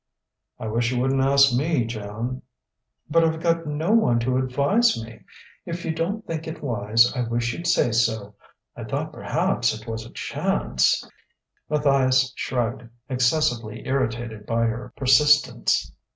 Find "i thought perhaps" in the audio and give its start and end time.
8.75-9.79